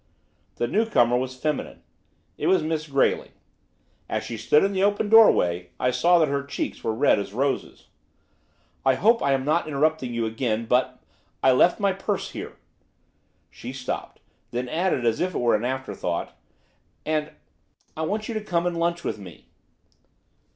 The 0.55 0.65
newcomer 0.67 1.15
was 1.15 1.37
feminine. 1.37 1.83
It 2.35 2.47
was 2.47 2.63
Miss 2.63 2.87
Grayling. 2.87 3.33
As 4.09 4.23
she 4.23 4.35
stood 4.35 4.63
in 4.63 4.73
the 4.73 4.81
open 4.81 5.09
doorway, 5.09 5.69
I 5.79 5.91
saw 5.91 6.17
that 6.17 6.27
her 6.27 6.41
cheeks 6.43 6.83
were 6.83 6.91
red 6.91 7.19
as 7.19 7.33
roses. 7.35 7.85
'I 8.83 8.95
hope 8.95 9.21
I 9.21 9.33
am 9.33 9.45
not 9.45 9.67
interrupting 9.67 10.11
you 10.11 10.25
again, 10.25 10.65
but 10.65 10.99
I 11.43 11.51
left 11.51 11.79
my 11.79 11.93
purse 11.93 12.31
here.' 12.31 12.57
She 13.51 13.73
stopped; 13.73 14.19
then 14.49 14.67
added, 14.69 15.05
as 15.05 15.19
if 15.19 15.35
it 15.35 15.39
were 15.39 15.53
an 15.53 15.63
afterthought, 15.65 16.35
'And 17.05 17.33
I 17.95 18.01
want 18.01 18.27
you 18.27 18.33
to 18.33 18.41
come 18.41 18.65
and 18.65 18.79
lunch 18.79 19.03
with 19.03 19.19
me. 19.19 19.49